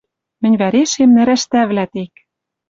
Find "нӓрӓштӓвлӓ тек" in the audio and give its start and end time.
1.15-2.13